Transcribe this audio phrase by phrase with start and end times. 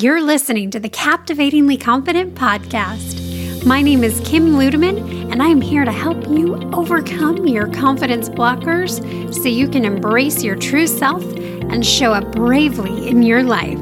[0.00, 3.66] You're listening to the Captivatingly Confident podcast.
[3.66, 8.28] My name is Kim Ludeman, and I am here to help you overcome your confidence
[8.28, 9.02] blockers
[9.34, 13.80] so you can embrace your true self and show up bravely in your life.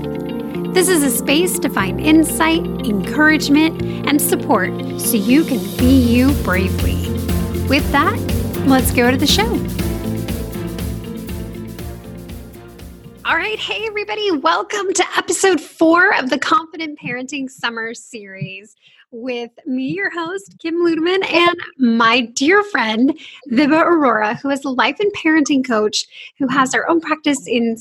[0.73, 6.33] This is a space to find insight, encouragement, and support so you can be you
[6.45, 7.11] bravely.
[7.69, 8.19] With that,
[8.67, 9.55] let's go to the show.
[13.37, 13.59] All right.
[13.59, 14.31] Hey, everybody.
[14.31, 18.75] Welcome to episode four of the Confident Parenting Summer Series
[19.11, 23.13] with me, your host, Kim Ludeman, and my dear friend,
[23.49, 26.07] Viva Aurora, who is a life and parenting coach
[26.39, 27.77] who has her own practice in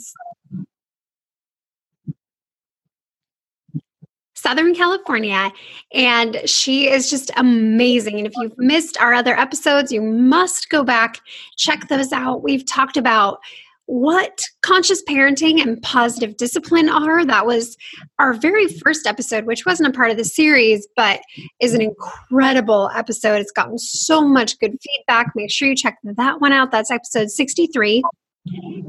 [4.33, 5.53] Southern California.
[5.93, 8.17] And she is just amazing.
[8.17, 11.21] And if you've missed our other episodes, you must go back,
[11.55, 12.43] check those out.
[12.43, 13.39] We've talked about
[13.87, 17.23] what conscious parenting and positive discipline are.
[17.23, 17.77] That was
[18.19, 21.21] our very first episode, which wasn't a part of the series, but
[21.59, 23.41] is an incredible episode.
[23.41, 25.31] It's gotten so much good feedback.
[25.35, 26.71] Make sure you check that one out.
[26.71, 28.03] That's episode 63.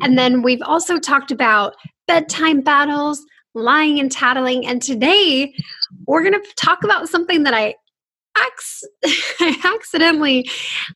[0.03, 1.75] And then we've also talked about
[2.07, 4.67] bedtime battles, lying and tattling.
[4.67, 5.55] And today
[6.07, 7.75] we're going to talk about something that I
[9.41, 10.49] I accidentally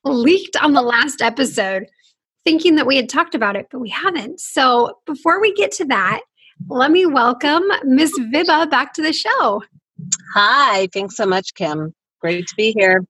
[0.04, 1.86] leaked on the last episode
[2.50, 4.40] thinking that we had talked about it, but we haven't.
[4.40, 6.22] So before we get to that,
[6.68, 9.62] let me welcome Miss Vibha back to the show.
[10.34, 11.94] Hi, thanks so much, Kim.
[12.20, 13.04] Great to be here.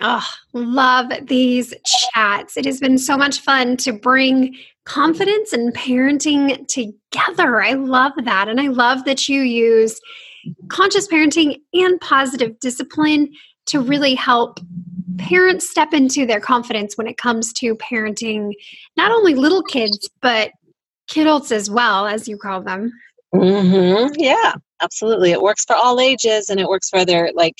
[0.00, 2.56] Oh, love these chats.
[2.56, 4.56] It has been so much fun to bring
[4.86, 7.60] confidence and parenting together.
[7.60, 8.48] I love that.
[8.48, 10.00] And I love that you use
[10.70, 13.34] conscious parenting and positive discipline
[13.66, 14.60] to really help
[15.18, 18.52] parents step into their confidence when it comes to parenting
[18.96, 20.50] not only little kids but
[21.10, 22.92] kidults as well as you call them.
[23.34, 24.14] Mm-hmm.
[24.16, 25.32] yeah absolutely.
[25.32, 27.56] It works for all ages and it works for their like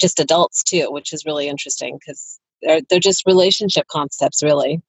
[0.00, 4.80] just adults too which is really interesting because they're, they're just relationship concepts really.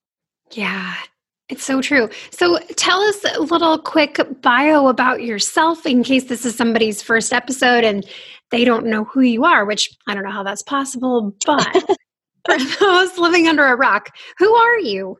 [0.52, 0.94] Yeah
[1.48, 2.10] it's so true.
[2.30, 7.32] So tell us a little quick bio about yourself in case this is somebody's first
[7.32, 8.06] episode and
[8.50, 11.72] they don't know who you are, which I don't know how that's possible, but
[12.46, 15.18] for those living under a rock, who are you?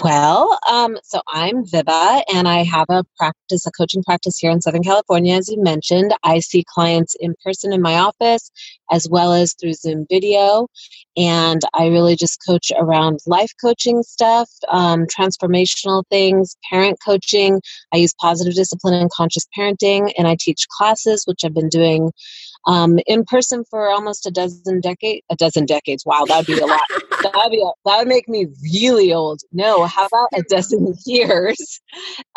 [0.00, 4.60] Well, um, so I'm Viva, and I have a practice, a coaching practice here in
[4.60, 6.14] Southern California, as you mentioned.
[6.22, 8.50] I see clients in person in my office
[8.90, 10.68] as well as through Zoom video.
[11.16, 17.60] And I really just coach around life coaching stuff, um, transformational things, parent coaching.
[17.92, 22.12] I use positive discipline and conscious parenting, and I teach classes, which I've been doing
[22.66, 25.22] um, in person for almost a dozen decades.
[25.30, 26.04] A dozen decades.
[26.06, 26.80] Wow, that'd be a lot.
[27.22, 29.40] that'd be that would make me really old.
[29.52, 31.80] No, how about a dozen years?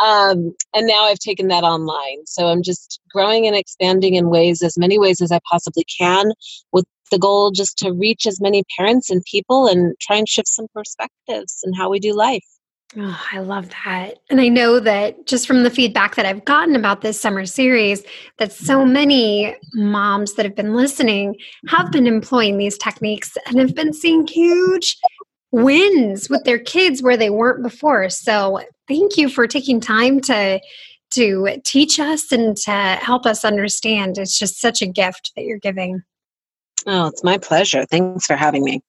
[0.03, 2.25] Um, and now I've taken that online.
[2.25, 6.31] So I'm just growing and expanding in ways, as many ways as I possibly can,
[6.71, 10.47] with the goal just to reach as many parents and people and try and shift
[10.47, 12.45] some perspectives and how we do life.
[12.97, 14.19] Oh, I love that.
[14.29, 18.03] And I know that just from the feedback that I've gotten about this summer series,
[18.37, 21.35] that so many moms that have been listening
[21.67, 24.97] have been employing these techniques and have been seeing huge
[25.51, 28.09] wins with their kids where they weren't before.
[28.09, 30.59] So thank you for taking time to
[31.11, 34.17] to teach us and to help us understand.
[34.17, 36.01] It's just such a gift that you're giving.
[36.85, 37.85] Oh, it's my pleasure.
[37.85, 38.81] Thanks for having me.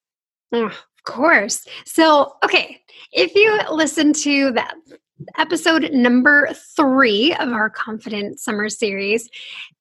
[0.52, 0.72] Oh,
[1.06, 1.66] course.
[1.86, 2.80] So, okay,
[3.12, 4.74] if you listen to that
[5.38, 9.30] episode number three of our Confident Summer series,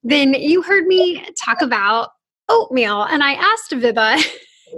[0.04, 2.12] then you heard me talk about
[2.48, 3.04] oatmeal.
[3.04, 4.24] And I asked Vibha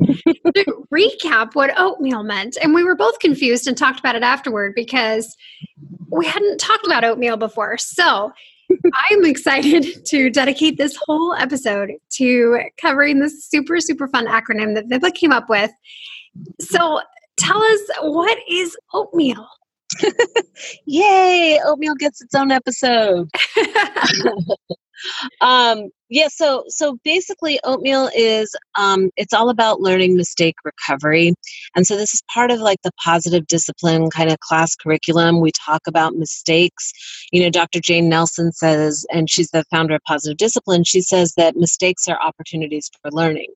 [0.55, 2.57] to recap what oatmeal meant.
[2.61, 5.35] And we were both confused and talked about it afterward because
[6.11, 7.77] we hadn't talked about oatmeal before.
[7.77, 8.31] So
[9.09, 14.89] I'm excited to dedicate this whole episode to covering this super, super fun acronym that
[14.89, 15.71] Vibha came up with.
[16.61, 17.01] So
[17.37, 19.47] tell us what is oatmeal?
[20.85, 23.29] Yay, oatmeal gets its own episode.
[25.41, 31.33] um, yeah, so so basically oatmeal is um, it's all about learning mistake recovery.
[31.75, 35.41] And so this is part of like the positive discipline kind of class curriculum.
[35.41, 36.91] We talk about mistakes.
[37.31, 37.79] You know, Dr.
[37.79, 42.21] Jane Nelsen says, and she's the founder of Positive Discipline, she says that mistakes are
[42.21, 43.53] opportunities for learning,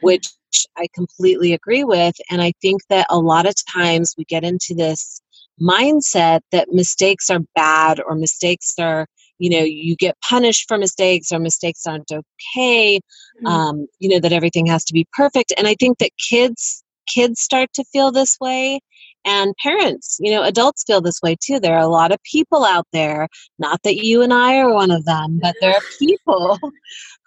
[0.00, 0.28] which
[0.76, 2.14] I completely agree with.
[2.30, 5.20] And I think that a lot of times we get into this
[5.60, 9.06] mindset that mistakes are bad or mistakes are
[9.38, 13.46] you know you get punished for mistakes or mistakes aren't okay mm-hmm.
[13.46, 17.40] um, you know that everything has to be perfect and i think that kids kids
[17.40, 18.80] start to feel this way
[19.24, 22.64] and parents you know adults feel this way too there are a lot of people
[22.64, 23.28] out there
[23.58, 26.58] not that you and i are one of them but there are people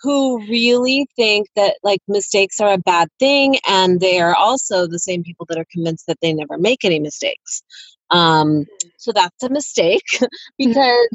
[0.02, 5.00] who really think that like mistakes are a bad thing and they are also the
[5.00, 7.64] same people that are convinced that they never make any mistakes.
[8.10, 8.66] Um,
[8.98, 10.06] so that's a mistake
[10.58, 11.08] because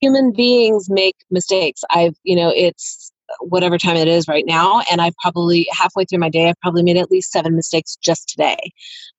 [0.00, 1.82] human beings make mistakes.
[1.90, 6.18] I've you know it's whatever time it is right now and i've probably halfway through
[6.18, 8.58] my day i've probably made at least seven mistakes just today.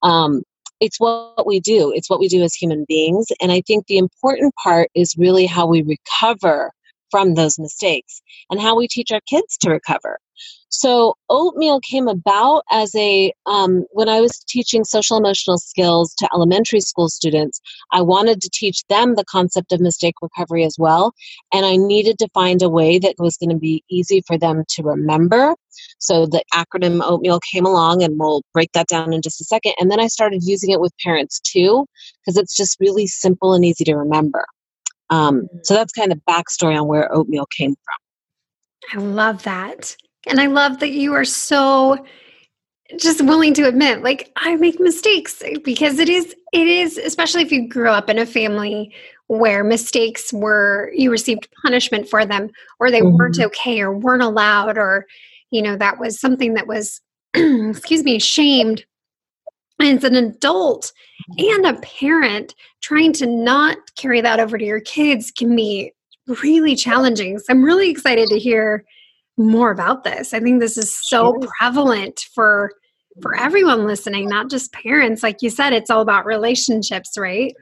[0.03, 0.43] Um,
[0.79, 1.93] it's what we do.
[1.95, 5.45] It's what we do as human beings and i think the important part is really
[5.45, 6.71] how we recover
[7.13, 10.17] from those mistakes and how we teach our kids to recover.
[10.69, 16.27] So oatmeal came about as a um, when i was teaching social emotional skills to
[16.33, 17.61] elementary school students
[17.91, 21.13] i wanted to teach them the concept of mistake recovery as well
[21.53, 24.63] and i needed to find a way that was going to be easy for them
[24.69, 25.53] to remember.
[25.99, 29.73] So the acronym oatmeal came along and we'll break that down in just a second
[29.79, 31.85] and then i started using it with parents too
[32.21, 34.45] because it's just really simple and easy to remember
[35.09, 38.99] um, so that's kind of backstory on where oatmeal came from.
[38.99, 39.95] I love that.
[40.27, 42.03] And I love that you are so
[42.99, 47.51] just willing to admit like I make mistakes because it is it is especially if
[47.51, 48.93] you grew up in a family
[49.27, 53.17] where mistakes were you received punishment for them or they mm-hmm.
[53.17, 55.07] weren't okay or weren't allowed or
[55.49, 57.01] you know that was something that was
[57.33, 58.85] excuse me shamed
[59.79, 60.91] as an adult
[61.37, 65.91] and a parent trying to not carry that over to your kids can be
[66.41, 68.85] really challenging so i'm really excited to hear
[69.37, 70.33] more about this.
[70.33, 72.71] I think this is so prevalent for
[73.21, 75.21] for everyone listening, not just parents.
[75.21, 77.53] Like you said, it's all about relationships, right?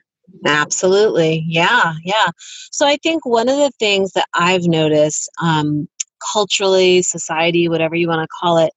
[0.45, 1.43] Absolutely.
[1.45, 1.93] Yeah.
[2.05, 2.27] Yeah.
[2.71, 5.89] So I think one of the things that I've noticed um,
[6.31, 8.71] culturally, society, whatever you want to call it,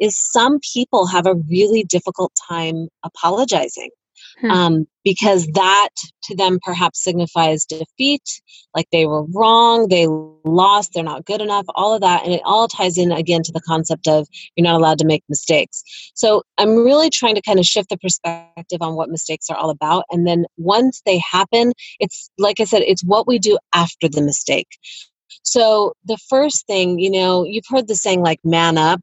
[0.00, 3.90] is some people have a really difficult time apologizing
[4.40, 4.50] hmm.
[4.50, 5.90] um, because that
[6.24, 8.22] to them perhaps signifies defeat,
[8.74, 10.06] like they were wrong, they
[10.44, 12.24] lost, they're not good enough, all of that.
[12.24, 14.26] And it all ties in again to the concept of
[14.56, 15.82] you're not allowed to make mistakes.
[16.14, 19.70] So I'm really trying to kind of shift the perspective on what mistakes are all
[19.70, 20.04] about.
[20.10, 24.22] And then once they happen, it's like I said, it's what we do after the
[24.22, 24.68] mistake.
[25.42, 29.00] So the first thing, you know, you've heard the saying like man up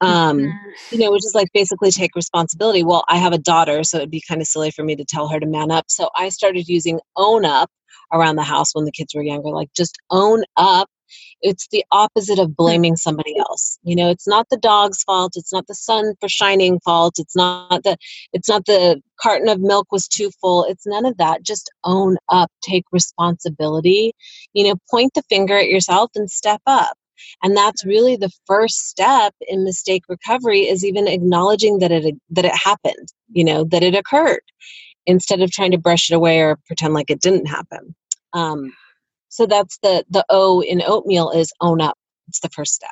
[0.00, 0.68] um mm-hmm.
[0.90, 2.82] you know which is like basically take responsibility.
[2.82, 5.28] Well i have a daughter so it'd be kind of silly for me to tell
[5.28, 5.86] her to man up.
[5.88, 7.70] So i started using own up
[8.12, 10.88] around the house when the kids were younger like just own up.
[11.42, 13.78] It's the opposite of blaming somebody else.
[13.82, 17.36] You know it's not the dog's fault it's not the sun for shining fault it's
[17.36, 17.96] not the
[18.32, 20.64] it's not the carton of milk was too full.
[20.64, 21.42] It's none of that.
[21.42, 24.12] Just own up take responsibility.
[24.54, 26.96] You know point the finger at yourself and step up
[27.42, 32.44] and that's really the first step in mistake recovery is even acknowledging that it that
[32.44, 34.42] it happened you know that it occurred
[35.06, 37.94] instead of trying to brush it away or pretend like it didn't happen.
[38.32, 38.72] Um,
[39.28, 41.98] so that's the the o in oatmeal is own up.
[42.28, 42.90] It's the first step.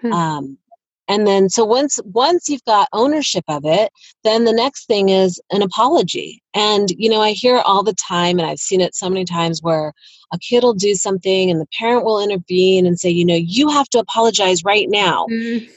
[0.00, 0.12] Hmm.
[0.12, 0.58] um,
[1.08, 3.90] and then so once once you've got ownership of it
[4.22, 6.42] then the next thing is an apology.
[6.54, 9.62] And you know i hear all the time and i've seen it so many times
[9.62, 9.92] where
[10.32, 13.68] a kid will do something and the parent will intervene and say you know you
[13.68, 15.26] have to apologize right now.
[15.30, 15.68] Mm.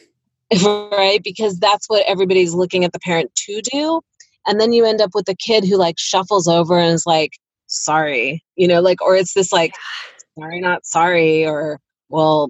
[0.94, 1.22] right?
[1.22, 4.00] Because that's what everybody's looking at the parent to do.
[4.46, 7.32] And then you end up with a kid who like shuffles over and is like
[7.68, 9.74] sorry you know like or it's this like
[10.40, 11.80] sorry not sorry or
[12.10, 12.50] well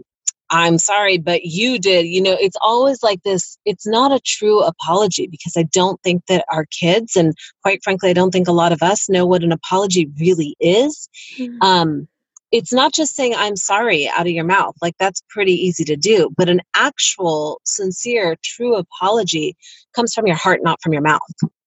[0.49, 2.05] I'm sorry, but you did.
[2.05, 3.57] You know, it's always like this.
[3.65, 8.09] It's not a true apology because I don't think that our kids, and quite frankly,
[8.09, 11.09] I don't think a lot of us know what an apology really is.
[11.37, 11.61] Mm-hmm.
[11.61, 12.07] Um,
[12.51, 14.75] it's not just saying I'm sorry out of your mouth.
[14.81, 16.29] Like that's pretty easy to do.
[16.37, 19.55] But an actual, sincere, true apology
[19.93, 21.19] comes from your heart, not from your mouth.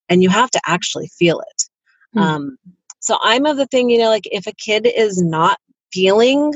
[0.09, 1.63] And you have to actually feel it.
[2.17, 2.19] Mm-hmm.
[2.19, 2.57] Um,
[3.01, 5.59] so I'm of the thing, you know, like if a kid is not
[5.93, 6.55] feeling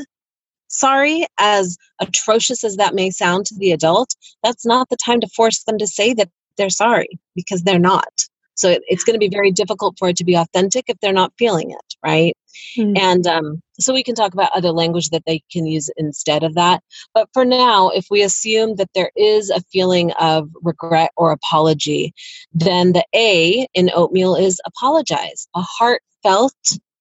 [0.78, 5.28] sorry, as atrocious as that may sound to the adult, that's not the time to
[5.28, 8.12] force them to say that they're sorry because they're not.
[8.56, 11.12] So it, it's going to be very difficult for it to be authentic if they're
[11.12, 12.36] not feeling it, right?
[12.78, 12.96] Mm-hmm.
[12.96, 16.54] And um, so we can talk about other language that they can use instead of
[16.54, 16.82] that.
[17.12, 22.14] But for now, if we assume that there is a feeling of regret or apology,
[22.52, 26.54] then the A in oatmeal is apologize, a heartfelt,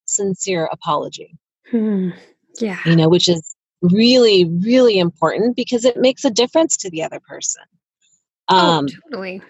[0.05, 1.37] sincere apology.
[1.69, 2.09] Hmm.
[2.59, 2.79] Yeah.
[2.85, 7.19] You know, which is really, really important because it makes a difference to the other
[7.19, 7.63] person.
[8.49, 9.41] Oh, um, oh, totally.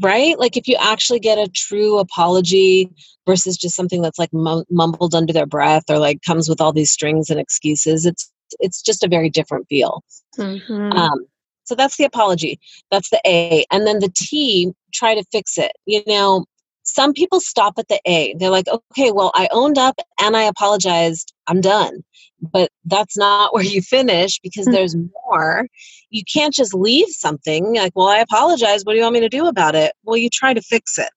[0.00, 0.38] Right?
[0.38, 2.90] Like if you actually get a true apology
[3.26, 6.90] versus just something that's like mumbled under their breath or like comes with all these
[6.90, 10.02] strings and excuses, it's it's just a very different feel.
[10.38, 10.92] Mm-hmm.
[10.92, 11.26] Um,
[11.64, 12.58] so that's the apology.
[12.90, 13.64] That's the A.
[13.70, 15.72] And then the T, try to fix it.
[15.86, 16.46] You know,
[16.82, 18.34] some people stop at the A.
[18.38, 21.31] They're like, okay, well, I owned up and I apologized.
[21.46, 22.02] I'm done.
[22.40, 24.74] But that's not where you finish because mm-hmm.
[24.74, 25.66] there's more.
[26.10, 28.84] You can't just leave something like, well, I apologize.
[28.84, 29.92] What do you want me to do about it?
[30.04, 31.10] Well, you try to fix it.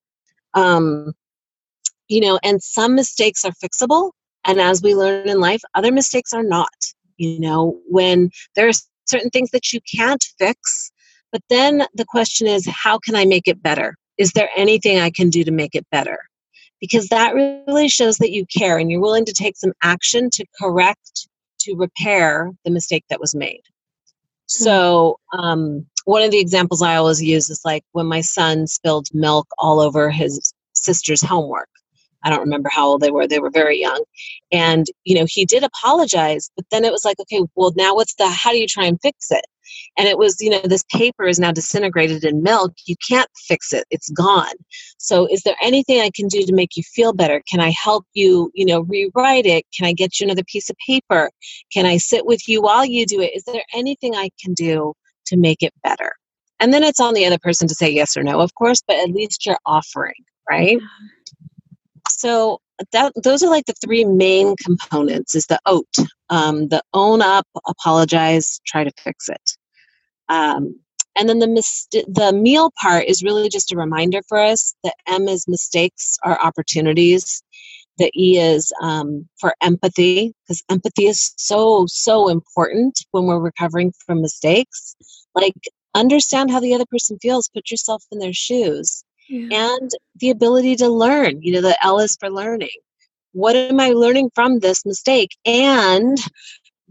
[0.53, 1.13] Um,
[2.07, 4.11] you know, and some mistakes are fixable.
[4.45, 6.69] And as we learn in life, other mistakes are not.
[7.17, 8.73] You know, when there are
[9.05, 10.91] certain things that you can't fix,
[11.31, 13.95] but then the question is, how can I make it better?
[14.17, 16.19] Is there anything I can do to make it better?
[16.81, 20.45] Because that really shows that you care and you're willing to take some action to
[20.61, 21.27] correct,
[21.61, 23.61] to repair the mistake that was made.
[24.47, 29.07] So, um, one of the examples I always use is like when my son spilled
[29.13, 31.69] milk all over his sister's homework.
[32.23, 33.27] I don't remember how old they were.
[33.27, 34.03] They were very young.
[34.51, 38.15] And, you know, he did apologize, but then it was like, okay, well, now what's
[38.15, 39.45] the, how do you try and fix it?
[39.97, 42.73] And it was, you know, this paper is now disintegrated in milk.
[42.85, 44.53] You can't fix it, it's gone.
[44.97, 47.41] So, is there anything I can do to make you feel better?
[47.49, 49.65] Can I help you, you know, rewrite it?
[49.75, 51.29] Can I get you another piece of paper?
[51.71, 53.35] Can I sit with you while you do it?
[53.35, 54.93] Is there anything I can do
[55.27, 56.11] to make it better?
[56.59, 58.97] And then it's on the other person to say yes or no, of course, but
[58.97, 60.13] at least you're offering,
[60.49, 60.79] right?
[62.09, 65.87] So, that those are like the three main components is the oat
[66.29, 69.57] um, the own up apologize try to fix it
[70.29, 70.79] um,
[71.15, 74.75] and then the mis- the meal part is really just a reminder for us.
[74.83, 77.41] The M is mistakes are opportunities.
[77.97, 83.93] The E is um, for empathy because empathy is so so important when we're recovering
[84.05, 84.95] from mistakes.
[85.33, 85.55] Like
[85.93, 87.49] understand how the other person feels.
[87.53, 89.04] Put yourself in their shoes.
[89.27, 89.75] Yeah.
[89.75, 91.41] And the ability to learn.
[91.41, 92.69] You know, the L is for learning.
[93.33, 95.35] What am I learning from this mistake?
[95.45, 96.17] And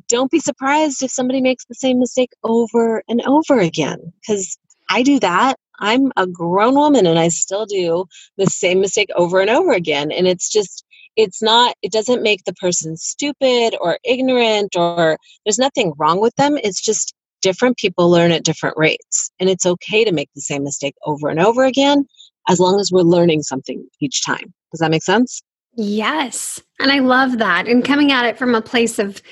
[0.09, 4.59] don't be surprised if somebody makes the same mistake over and over again because
[4.91, 5.57] I do that.
[5.81, 10.13] I'm a grown woman and I still do the same mistake over and over again.
[10.13, 10.85] And it's just,
[11.17, 16.35] it's not, it doesn't make the person stupid or ignorant or there's nothing wrong with
[16.37, 16.59] them.
[16.59, 19.31] It's just different people learn at different rates.
[19.41, 22.07] And it's okay to make the same mistake over and over again
[22.49, 24.53] as long as we're learning something each time.
[24.73, 25.43] Does that make sense?
[25.77, 26.61] Yes.
[26.79, 27.67] And I love that.
[27.67, 29.23] And coming at it from a place of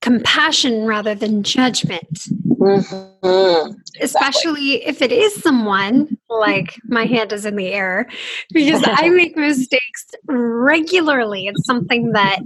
[0.00, 2.26] compassion rather than judgment.
[2.58, 3.72] Mm-hmm.
[4.00, 4.86] Especially exactly.
[4.86, 8.08] if it is someone like my hand is in the air
[8.52, 11.46] because I make mistakes regularly.
[11.46, 12.40] It's something that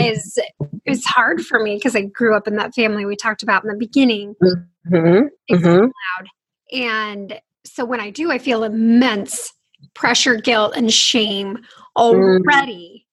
[0.00, 0.38] is
[0.86, 3.70] is hard for me because I grew up in that family we talked about in
[3.70, 4.34] the beginning.
[4.42, 5.54] Mm-hmm.
[5.54, 5.80] Mm-hmm.
[5.80, 6.28] loud.
[6.72, 7.40] And
[7.72, 9.52] so when I do, I feel immense
[9.94, 11.62] pressure, guilt, and shame mm.
[11.96, 13.06] already.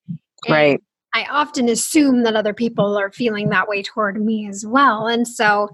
[0.48, 0.80] Right.
[1.14, 5.06] I often assume that other people are feeling that way toward me as well.
[5.06, 5.70] And so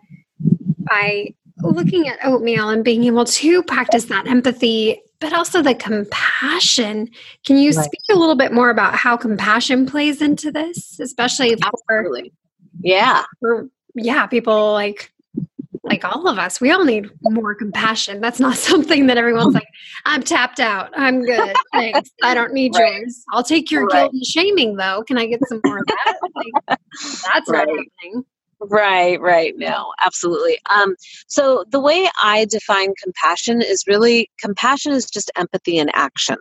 [0.79, 7.09] by looking at oatmeal and being able to practice that empathy, but also the compassion,
[7.45, 7.85] can you right.
[7.85, 12.31] speak a little bit more about how compassion plays into this, especially Absolutely.
[12.31, 12.37] for
[12.83, 15.12] yeah, for yeah, people like
[15.85, 18.21] like all of us, we all need more compassion.
[18.21, 19.69] That's not something that everyone's like,
[20.05, 20.91] I'm tapped out.
[20.97, 21.55] I'm good.
[21.73, 22.11] Thanks.
[22.23, 23.01] I don't need right.
[23.01, 23.25] yours.
[23.33, 24.03] I'll take your right.
[24.03, 25.03] guilt and shaming though.
[25.07, 26.19] Can I get some more of that?
[26.35, 27.67] Like, that's right.
[27.67, 28.25] not happening.
[28.61, 29.55] Right, right.
[29.57, 30.57] No, absolutely.
[30.71, 30.95] Um,
[31.27, 36.37] so the way I define compassion is really compassion is just empathy in action.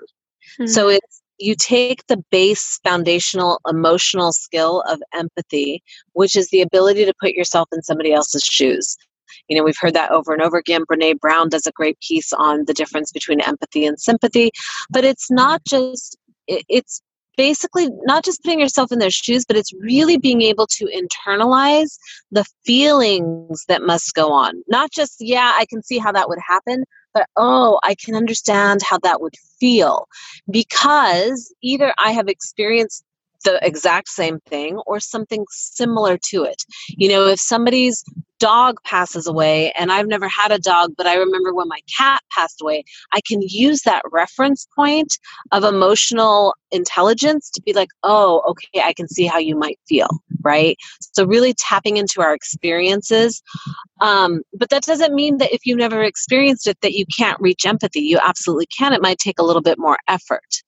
[0.59, 0.67] Mm-hmm.
[0.67, 5.83] So it's you take the base foundational emotional skill of empathy,
[6.13, 8.95] which is the ability to put yourself in somebody else's shoes.
[9.47, 10.83] You know, we've heard that over and over again.
[10.85, 14.51] Brene Brown does a great piece on the difference between empathy and sympathy,
[14.89, 17.01] but it's not just, it's
[17.37, 21.97] basically not just putting yourself in their shoes, but it's really being able to internalize
[22.31, 24.61] the feelings that must go on.
[24.67, 26.83] Not just, yeah, I can see how that would happen,
[27.13, 30.07] but oh, I can understand how that would feel
[30.49, 33.03] because either I have experienced
[33.43, 36.63] the exact same thing or something similar to it.
[36.89, 38.03] You know, if somebody's
[38.41, 42.21] dog passes away and I've never had a dog, but I remember when my cat
[42.35, 42.83] passed away,
[43.13, 45.19] I can use that reference point
[45.51, 50.09] of emotional intelligence to be like, oh, okay, I can see how you might feel,
[50.41, 50.75] right?
[51.13, 53.43] So, really tapping into our experiences.
[54.01, 57.65] Um, but that doesn't mean that if you've never experienced it, that you can't reach
[57.65, 58.01] empathy.
[58.01, 58.93] You absolutely can.
[58.93, 60.63] It might take a little bit more effort.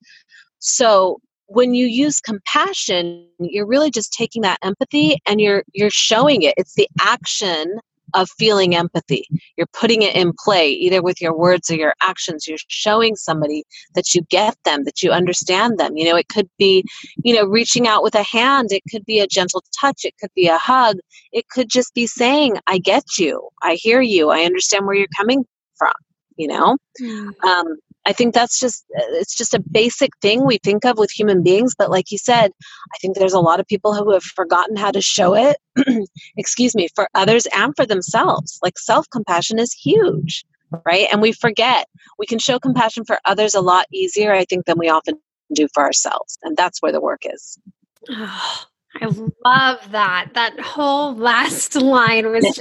[0.59, 6.43] So, when you use compassion you're really just taking that empathy and you're you're showing
[6.43, 6.53] it.
[6.57, 7.79] It's the action
[8.15, 9.25] of feeling empathy.
[9.57, 12.47] You're putting it in play either with your words or your actions.
[12.47, 13.63] You're showing somebody
[13.95, 15.97] that you get them that you understand them.
[15.97, 16.83] You know it could be
[17.23, 18.71] you know reaching out with a hand.
[18.71, 20.01] It could be a gentle touch.
[20.05, 20.97] It could be a hug.
[21.31, 23.49] It could just be saying i get you.
[23.61, 24.29] I hear you.
[24.29, 25.45] I understand where you're coming
[25.75, 25.93] from
[26.37, 26.77] you know?
[27.01, 27.29] Mm.
[27.43, 31.11] um, I think that's just uh, it's just a basic thing we think of with
[31.11, 32.51] human beings, but like you said,
[32.93, 35.57] I think there's a lot of people who have forgotten how to show it.
[36.37, 38.59] excuse me, for others and for themselves.
[38.61, 40.43] Like self-compassion is huge,
[40.85, 41.07] right?
[41.11, 41.87] And we forget.
[42.19, 45.15] We can show compassion for others a lot easier I think than we often
[45.53, 46.37] do for ourselves.
[46.43, 47.57] And that's where the work is.
[48.09, 48.65] Oh,
[49.01, 49.05] I
[49.45, 50.29] love that.
[50.33, 52.59] That whole last line was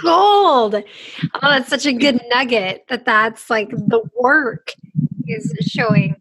[0.00, 0.76] gold.
[0.76, 4.72] Oh, that's such a good nugget that that's like the work
[5.26, 6.16] is showing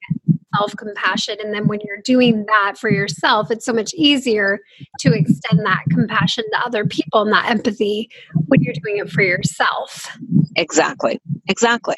[0.55, 1.37] self compassion.
[1.41, 4.59] And then when you're doing that for yourself, it's so much easier
[4.99, 8.09] to extend that compassion to other people and that empathy
[8.47, 10.17] when you're doing it for yourself.
[10.55, 11.19] Exactly.
[11.47, 11.95] Exactly.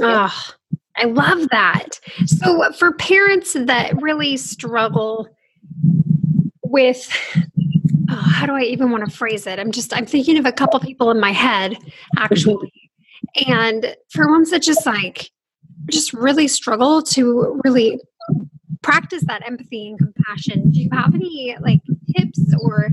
[0.00, 0.52] Oh,
[0.96, 2.00] I love that.
[2.26, 5.28] So, uh, for parents that really struggle
[6.76, 7.08] with
[8.10, 9.58] oh, how do I even want to phrase it?
[9.58, 11.78] I'm just I'm thinking of a couple people in my head
[12.18, 12.70] actually.
[13.48, 15.30] and for ones that just like
[15.90, 17.98] just really struggle to really
[18.82, 21.80] practice that empathy and compassion, do you have any like
[22.14, 22.90] tips or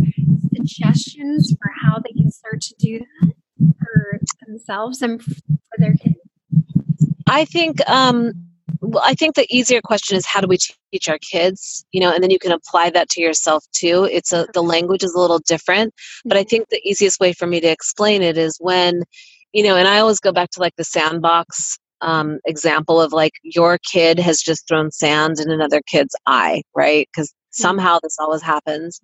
[0.55, 3.33] suggestions for how they can start to do that
[3.79, 6.15] for themselves and for their kids?
[7.27, 8.42] I think um
[9.01, 12.23] I think the easier question is how do we teach our kids, you know, and
[12.23, 14.07] then you can apply that to yourself too.
[14.11, 15.93] It's a the language is a little different,
[16.25, 16.49] but I mm-hmm.
[16.49, 19.03] think the easiest way for me to explain it is when,
[19.53, 23.33] you know, and I always go back to like the sandbox um, example of like
[23.43, 27.07] your kid has just thrown sand in another kid's eye, right?
[27.11, 27.63] Because mm-hmm.
[27.63, 28.99] somehow this always happens,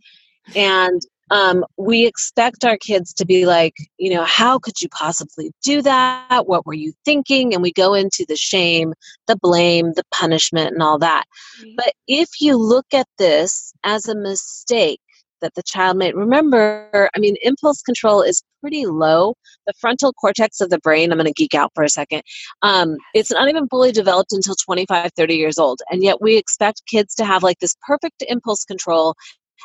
[0.55, 1.01] and
[1.31, 5.81] um, we expect our kids to be like, you know, how could you possibly do
[5.81, 6.47] that?
[6.47, 7.53] What were you thinking?
[7.53, 8.93] And we go into the shame,
[9.27, 11.25] the blame, the punishment, and all that.
[11.61, 11.75] Mm-hmm.
[11.77, 14.99] But if you look at this as a mistake,
[15.41, 16.15] that the child made.
[16.15, 19.35] Remember, I mean, impulse control is pretty low.
[19.67, 22.23] The frontal cortex of the brain, I'm going to geek out for a second,
[22.61, 25.81] um, it's not even fully developed until 25, 30 years old.
[25.89, 29.15] And yet we expect kids to have like this perfect impulse control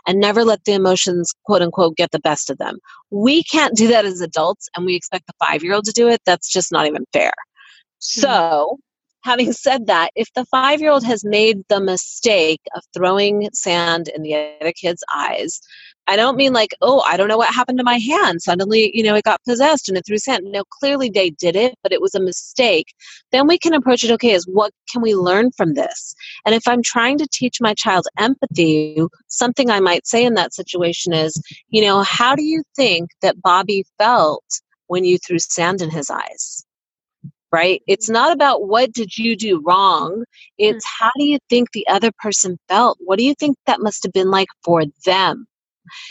[0.06, 2.78] and never let the emotions, quote unquote, get the best of them.
[3.10, 6.08] We can't do that as adults, and we expect the five year old to do
[6.08, 6.20] it.
[6.26, 7.28] That's just not even fair.
[7.30, 8.20] Mm-hmm.
[8.20, 8.78] So,
[9.24, 14.08] having said that, if the five year old has made the mistake of throwing sand
[14.08, 15.60] in the other kid's eyes,
[16.06, 18.42] I don't mean like, oh, I don't know what happened to my hand.
[18.42, 20.44] Suddenly, you know, it got possessed and it threw sand.
[20.44, 22.94] No, clearly they did it, but it was a mistake.
[23.32, 26.14] Then we can approach it, okay, is what can we learn from this?
[26.44, 30.52] And if I'm trying to teach my child empathy, something I might say in that
[30.52, 34.44] situation is, you know, how do you think that Bobby felt
[34.88, 36.63] when you threw sand in his eyes?
[37.54, 37.80] Right?
[37.86, 40.10] It's not about what did you do wrong.
[40.10, 40.24] Mm.
[40.58, 42.98] It's how do you think the other person felt?
[43.00, 45.46] What do you think that must have been like for them?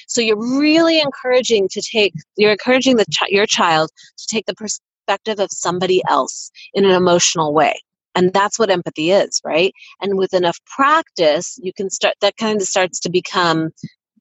[0.07, 4.55] So you're really encouraging to take, you're encouraging the ch- your child to take the
[4.55, 7.77] perspective of somebody else in an emotional way.
[8.15, 9.73] And that's what empathy is, right?
[9.99, 13.71] And with enough practice, you can start, that kind of starts to become,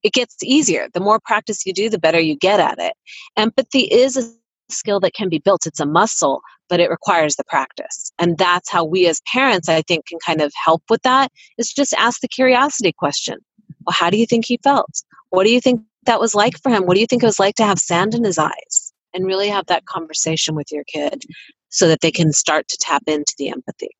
[0.02, 0.88] it gets easier.
[0.92, 2.94] The more practice you do, the better you get at it.
[3.36, 4.41] Empathy is a
[4.72, 8.12] skill that can be built, it's a muscle, but it requires the practice.
[8.18, 11.72] And that's how we as parents, I think, can kind of help with that is
[11.72, 13.38] just ask the curiosity question.
[13.86, 15.02] Well, how do you think he felt?
[15.30, 16.84] What do you think that was like for him?
[16.84, 18.92] What do you think it was like to have sand in his eyes?
[19.14, 21.24] And really have that conversation with your kid
[21.68, 23.90] so that they can start to tap into the empathy.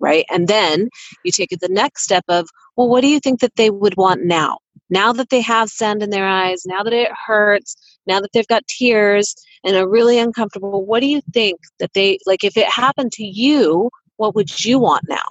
[0.00, 0.24] Right.
[0.30, 0.88] And then
[1.24, 3.96] you take it the next step of, well, what do you think that they would
[3.96, 4.58] want now?
[4.90, 8.46] Now that they have sand in their eyes, now that it hurts, now that they've
[8.46, 12.68] got tears and are really uncomfortable, what do you think that they like if it
[12.68, 15.24] happened to you, what would you want now?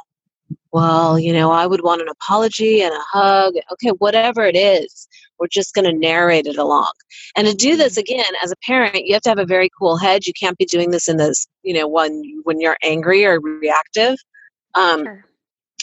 [0.71, 3.53] Well, you know, I would want an apology and a hug.
[3.71, 5.07] Okay, whatever it is,
[5.39, 6.91] we're just going to narrate it along.
[7.37, 8.13] And to do this mm-hmm.
[8.13, 10.27] again, as a parent, you have to have a very cool head.
[10.27, 14.17] You can't be doing this in this, you know, when when you're angry or reactive.
[14.75, 15.25] Um, sure.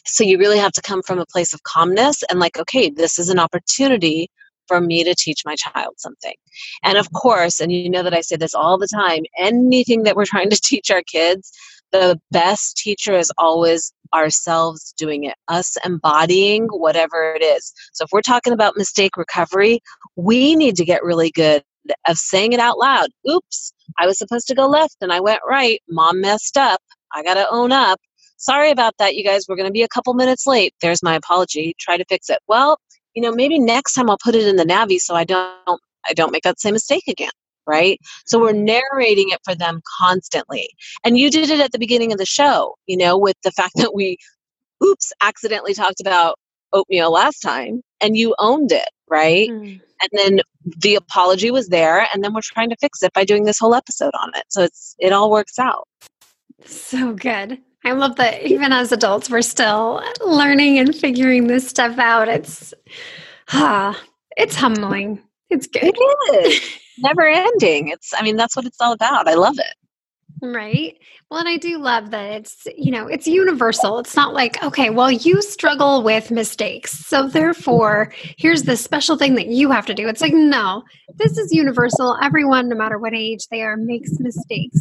[0.05, 3.19] So you really have to come from a place of calmness and like, okay, this
[3.19, 4.29] is an opportunity
[4.69, 6.35] for me to teach my child something.
[6.83, 10.17] And of course, and you know that I say this all the time, anything that
[10.17, 11.53] we're trying to teach our kids,
[11.93, 17.73] the best teacher is always ourselves doing it, us embodying whatever it is.
[17.93, 19.81] So if we're talking about mistake recovery,
[20.17, 21.63] we need to get really good
[22.07, 23.09] of saying it out loud.
[23.29, 25.81] Oops, I was supposed to go left and I went right.
[25.89, 26.81] Mom messed up.
[27.15, 28.01] I got to own up.
[28.43, 29.47] Sorry about that, you guys.
[29.49, 30.75] We're going to be a couple minutes late.
[30.83, 31.75] There's my apology.
[31.79, 32.41] Try to fix it.
[32.49, 32.79] Well,
[33.15, 36.13] you know, maybe next time I'll put it in the Navi so I don't I
[36.15, 37.31] don't make that same mistake again
[37.65, 38.01] right?
[38.27, 40.69] So we're narrating it for them constantly.
[41.05, 43.75] And you did it at the beginning of the show, you know, with the fact
[43.77, 44.19] that we,
[44.85, 46.41] oops, accidentally talked about
[46.73, 49.49] oatmeal last time and you owned it, right?
[49.49, 49.81] Mm.
[50.01, 50.41] And then
[50.79, 53.75] the apology was there and then we're trying to fix it by doing this whole
[53.75, 54.45] episode on it.
[54.49, 55.87] So it's it all works out.
[56.65, 57.61] So good.
[57.85, 62.29] I love that even as adults, we're still learning and figuring this stuff out.
[62.29, 62.73] It's,
[63.53, 64.01] ah,
[64.37, 65.21] it's humbling.
[65.51, 65.83] It's good.
[65.85, 66.61] It is
[66.99, 67.89] never ending.
[67.89, 69.29] It's, I mean, that's what it's all about.
[69.29, 69.75] I love it.
[70.41, 70.97] Right.
[71.31, 73.99] Well, and I do love that it's, you know, it's universal.
[74.01, 76.93] It's not like, okay, well, you struggle with mistakes.
[76.93, 80.09] So therefore, here's the special thing that you have to do.
[80.09, 80.83] It's like, no,
[81.17, 82.19] this is universal.
[82.23, 84.81] Everyone, no matter what age they are, makes mistakes.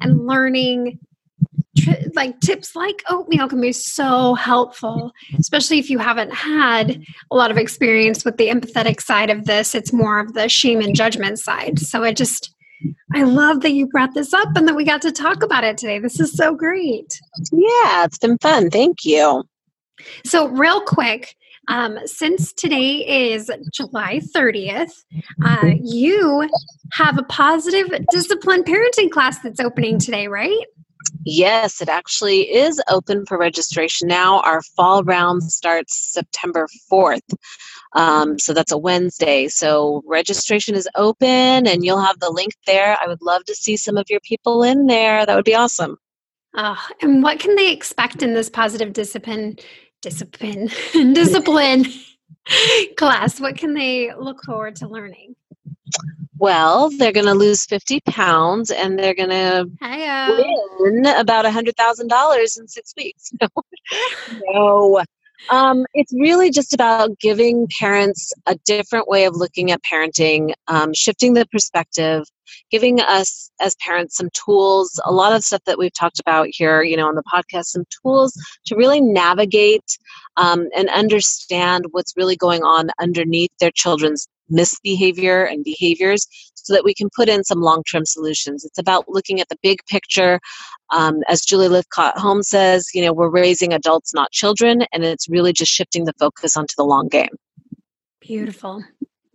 [0.00, 0.98] And learning
[2.14, 7.50] like tips like oatmeal can be so helpful, especially if you haven't had a lot
[7.50, 9.74] of experience with the empathetic side of this.
[9.74, 11.78] It's more of the shame and judgment side.
[11.78, 12.54] So I just,
[13.14, 15.78] I love that you brought this up and that we got to talk about it
[15.78, 15.98] today.
[15.98, 17.20] This is so great.
[17.52, 18.70] Yeah, it's been fun.
[18.70, 19.44] Thank you.
[20.24, 21.36] So, real quick,
[21.68, 24.92] um, since today is July 30th,
[25.44, 26.48] uh, you
[26.92, 30.64] have a positive discipline parenting class that's opening today, right?
[31.24, 34.40] Yes, it actually is open for registration now.
[34.40, 37.34] Our fall round starts September 4th.
[37.94, 39.48] Um, so that's a Wednesday.
[39.48, 42.96] So registration is open and you'll have the link there.
[43.02, 45.26] I would love to see some of your people in there.
[45.26, 45.96] That would be awesome.
[46.54, 49.56] Oh, and what can they expect in this positive discipline
[50.02, 51.86] discipline discipline
[52.96, 53.40] class?
[53.40, 55.36] What can they look forward to learning?
[56.40, 59.68] Well, they're going to lose 50 pounds and they're going to
[60.80, 63.30] win about $100,000 in six weeks.
[64.46, 65.02] no.
[65.50, 70.94] Um, it's really just about giving parents a different way of looking at parenting, um,
[70.94, 72.24] shifting the perspective,
[72.70, 76.82] giving us as parents some tools, a lot of stuff that we've talked about here,
[76.82, 78.32] you know, on the podcast, some tools
[78.64, 79.98] to really navigate
[80.38, 86.84] um, and understand what's really going on underneath their children's misbehavior and behaviors so that
[86.84, 88.64] we can put in some long term solutions.
[88.64, 90.40] It's about looking at the big picture.
[90.90, 95.28] Um, as Julie Lythcott Haims says, you know, we're raising adults, not children, and it's
[95.28, 97.30] really just shifting the focus onto the long game.
[98.20, 98.84] Beautiful.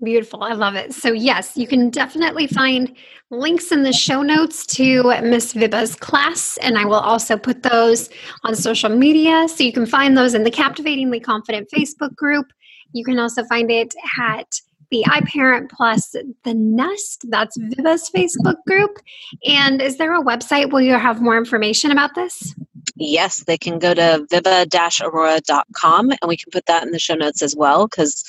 [0.03, 0.43] Beautiful.
[0.43, 0.93] I love it.
[0.93, 2.95] So, yes, you can definitely find
[3.31, 8.09] links in the show notes to Miss Vibha's class, and I will also put those
[8.43, 9.47] on social media.
[9.47, 12.45] So, you can find those in the Captivatingly Confident Facebook group.
[12.91, 14.47] You can also find it at
[14.95, 17.25] the iParent Plus the Nest.
[17.29, 18.97] That's Vibha's Facebook group.
[19.45, 22.55] And is there a website where you have more information about this?
[22.95, 27.41] Yes, they can go to vibba-aurora.com and we can put that in the show notes
[27.41, 28.23] as well because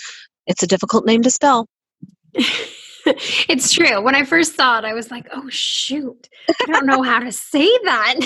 [0.46, 1.68] it's a difficult name to spell.
[2.34, 4.02] it's true.
[4.02, 7.30] When I first saw it, I was like, oh, shoot, I don't know how to
[7.30, 8.16] say that.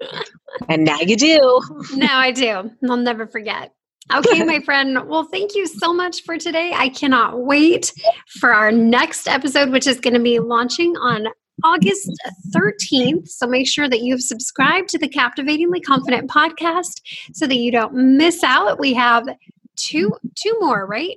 [0.70, 1.60] and now you do.
[1.96, 2.70] now I do.
[2.88, 3.74] I'll never forget.
[4.14, 5.08] Okay, my friend.
[5.08, 6.72] Well, thank you so much for today.
[6.74, 7.92] I cannot wait
[8.40, 11.26] for our next episode, which is going to be launching on
[11.64, 12.10] August
[12.54, 13.28] 13th.
[13.28, 17.00] So make sure that you've subscribed to the Captivatingly Confident podcast
[17.34, 18.78] so that you don't miss out.
[18.78, 19.28] We have
[19.76, 21.16] two two more, right?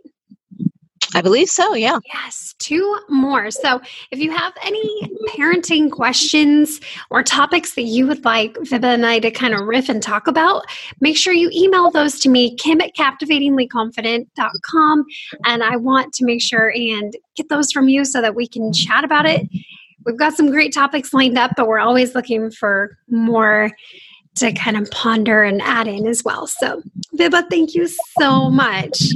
[1.14, 2.00] I believe so, yeah.
[2.14, 3.52] Yes, two more.
[3.52, 9.06] So if you have any parenting questions or topics that you would like Vibha and
[9.06, 10.64] I to kind of riff and talk about,
[11.02, 15.06] make sure you email those to me, kim at captivatinglyconfident.com.
[15.46, 18.72] And I want to make sure and get those from you so that we can
[18.72, 19.48] chat about it.
[20.06, 23.72] We've got some great topics lined up, but we're always looking for more
[24.38, 26.48] to kind of ponder and add in as well.
[26.48, 26.82] So,
[27.16, 29.12] Vibha, thank you so much.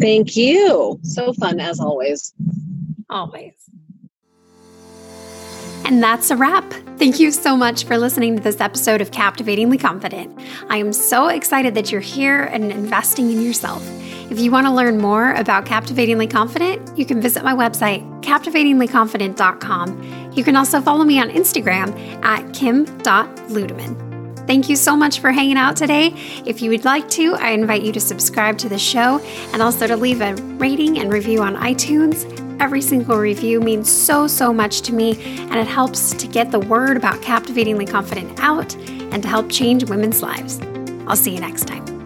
[0.00, 0.98] Thank you.
[1.02, 2.34] So fun as always.
[3.08, 3.52] Always.
[5.84, 6.72] And that's a wrap.
[6.98, 10.38] Thank you so much for listening to this episode of Captivatingly Confident.
[10.68, 13.82] I am so excited that you're here and investing in yourself.
[14.30, 20.32] If you want to learn more about Captivatingly Confident, you can visit my website, captivatinglyconfident.com.
[20.34, 24.09] You can also follow me on Instagram at kim.ludeman.
[24.50, 26.12] Thank you so much for hanging out today.
[26.44, 29.20] If you would like to, I invite you to subscribe to the show
[29.52, 32.26] and also to leave a rating and review on iTunes.
[32.60, 36.58] Every single review means so, so much to me, and it helps to get the
[36.58, 40.58] word about Captivatingly Confident out and to help change women's lives.
[41.06, 41.99] I'll see you next time.